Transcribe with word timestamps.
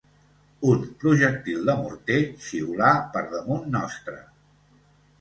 Un 0.71 0.79
projectil 1.03 1.69
de 1.69 1.77
morter 1.83 2.17
xiulà 2.51 2.91
per 3.15 3.25
damunt 3.37 3.73
nostre 3.81 4.21